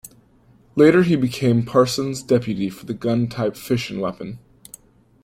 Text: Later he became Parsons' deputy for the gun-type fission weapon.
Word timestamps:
Later 0.75 1.03
he 1.03 1.15
became 1.15 1.63
Parsons' 1.63 2.23
deputy 2.23 2.71
for 2.71 2.87
the 2.87 2.93
gun-type 2.95 3.55
fission 3.55 3.99
weapon. 3.99 4.39